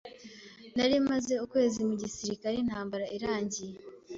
[0.75, 3.75] Nari maze ukwezi mu gisirikare intambara irangiye.